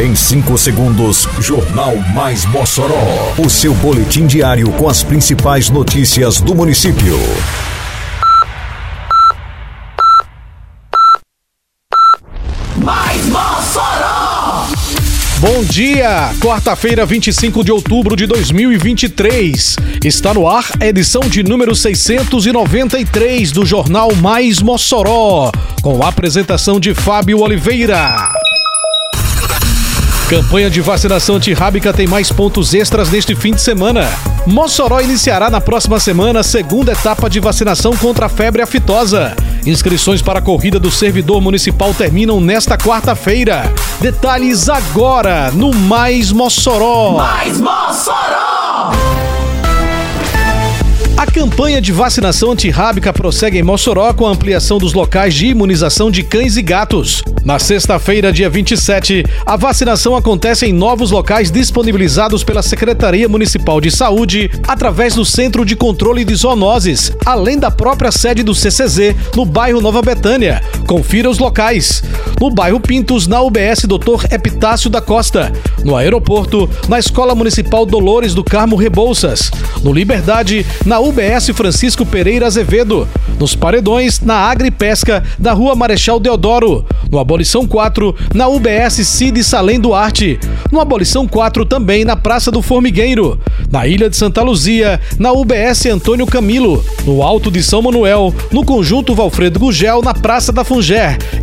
[0.00, 3.34] Em 5 segundos, Jornal Mais Mossoró.
[3.36, 7.18] O seu boletim diário com as principais notícias do município.
[12.78, 14.68] Mais Mossoró!
[15.38, 16.30] Bom dia!
[16.40, 19.76] Quarta-feira, 25 de outubro de 2023.
[20.02, 26.80] Está no ar a edição de número 693 do Jornal Mais Mossoró, com a apresentação
[26.80, 28.39] de Fábio Oliveira.
[30.30, 34.08] Campanha de vacinação antirrábica tem mais pontos extras neste fim de semana.
[34.46, 39.34] Mossoró iniciará na próxima semana a segunda etapa de vacinação contra a febre aftosa.
[39.66, 43.74] Inscrições para a corrida do servidor municipal terminam nesta quarta-feira.
[44.00, 47.16] Detalhes agora no Mais Mossoró.
[47.16, 48.92] Mais Mossoró!
[51.20, 56.10] A campanha de vacinação antirrábica prossegue em Mossoró com a ampliação dos locais de imunização
[56.10, 57.22] de cães e gatos.
[57.44, 63.90] Na sexta-feira, dia 27, a vacinação acontece em novos locais disponibilizados pela Secretaria Municipal de
[63.90, 69.44] Saúde através do Centro de Controle de Zoonoses, além da própria sede do CCZ no
[69.44, 70.62] bairro Nova Betânia.
[70.90, 72.02] Confira os locais.
[72.40, 74.24] No bairro Pintos, na UBS Dr.
[74.28, 75.52] Epitácio da Costa.
[75.84, 79.52] No aeroporto, na Escola Municipal Dolores do Carmo Rebouças.
[79.84, 83.06] No Liberdade, na UBS Francisco Pereira Azevedo.
[83.38, 86.84] Nos Paredões, na Agripesca, da Rua Marechal Deodoro.
[87.08, 90.40] No Abolição 4, na UBS Cid Salem Duarte.
[90.72, 93.38] No Abolição 4 também na Praça do Formigueiro.
[93.70, 96.84] Na Ilha de Santa Luzia, na UBS Antônio Camilo.
[97.06, 100.64] No Alto de São Manuel, no Conjunto Valfredo Gugel, na Praça da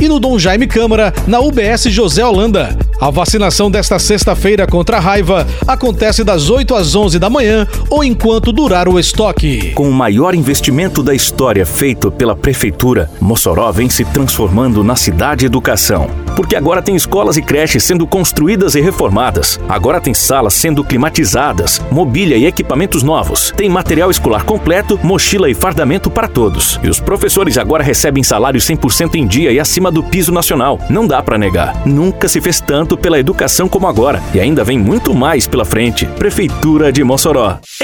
[0.00, 2.85] E no Dom Jaime Câmara, na UBS José Holanda.
[2.98, 8.02] A vacinação desta sexta-feira contra a raiva acontece das 8 às 11 da manhã ou
[8.02, 9.72] enquanto durar o estoque.
[9.74, 15.44] Com o maior investimento da história feito pela Prefeitura, Mossoró vem se transformando na cidade
[15.44, 16.08] educação.
[16.34, 19.58] Porque agora tem escolas e creches sendo construídas e reformadas.
[19.68, 23.52] Agora tem salas sendo climatizadas, mobília e equipamentos novos.
[23.56, 26.78] Tem material escolar completo, mochila e fardamento para todos.
[26.82, 30.78] E os professores agora recebem salário 100% em dia e acima do piso nacional.
[30.90, 31.86] Não dá para negar.
[31.86, 34.22] Nunca se fez tanto pela educação como agora.
[34.34, 36.04] E ainda vem muito mais pela frente.
[36.04, 37.58] Prefeitura de Mossoró.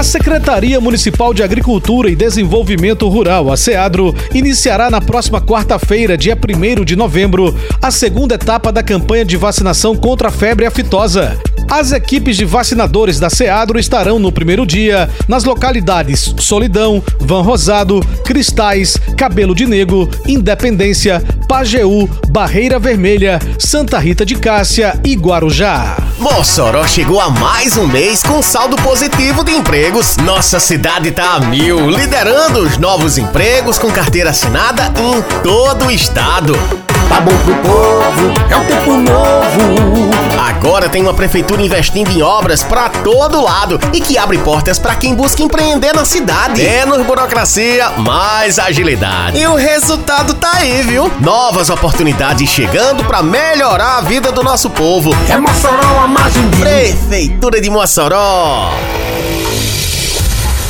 [0.00, 6.34] A Secretaria Municipal de Agricultura e Desenvolvimento Rural, a SEADRO, iniciará na próxima quarta-feira, dia
[6.34, 11.38] 1 de novembro, a segunda etapa da campanha de vacinação contra a febre aftosa.
[11.70, 18.00] As equipes de vacinadores da SEADRO estarão no primeiro dia nas localidades Solidão, Van Rosado,
[18.24, 25.96] Cristais, Cabelo de Negro, Independência, Pajeú, Barreira Vermelha, Santa Rita de Cássia e Guarujá.
[26.18, 29.52] Mossoró chegou a mais um mês com saldo positivo de
[29.90, 30.16] empregos.
[30.18, 35.90] Nossa cidade tá a mil, liderando os novos empregos com carteira assinada em todo o
[35.90, 36.54] estado.
[37.08, 40.10] Tá bom pro povo, é um tempo novo.
[40.38, 44.94] Agora tem uma prefeitura investindo em obras pra todo lado e que abre portas pra
[44.94, 46.62] quem busca empreender na cidade.
[46.62, 49.38] Menos burocracia, mais agilidade.
[49.38, 51.10] E o resultado tá aí, viu?
[51.20, 55.10] Novas oportunidades chegando pra melhorar a vida do nosso povo.
[55.28, 56.58] É Mossoró a margem de...
[56.58, 58.70] Prefeitura de Mossoró.